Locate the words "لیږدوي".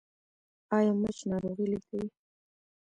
1.71-2.07